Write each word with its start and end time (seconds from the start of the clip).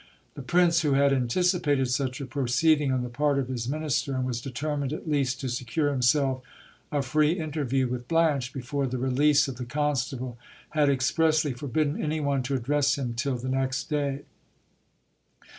The 0.33 0.41
prince, 0.41 0.81
who 0.81 0.93
had 0.93 1.13
anticipated 1.13 1.87
such 1.87 2.19
a 2.19 2.25
proceeding 2.25 2.91
on 2.91 3.03
the 3.03 3.07
part 3.09 3.37
of 3.37 3.49
his 3.49 3.69
minister, 3.69 4.15
and 4.15 4.25
was 4.25 4.41
determined 4.41 4.91
at 4.91 5.07
least 5.07 5.39
to 5.41 5.47
secure 5.47 5.91
himself 5.91 6.41
a 6.91 7.01
iree 7.01 7.37
interview 7.37 7.87
with 7.87 8.07
Blanche 8.07 8.51
before 8.51 8.87
the 8.87 8.97
release 8.97 9.47
of 9.47 9.57
the 9.57 9.65
constable, 9.65 10.39
had 10.71 10.89
expressly 10.89 11.53
forbidden 11.53 12.01
any 12.03 12.19
one 12.19 12.41
to 12.41 12.55
address 12.55 12.97
him 12.97 13.13
till 13.13 13.35
the 13.37 13.47
next 13.47 13.91
day. 13.91 14.23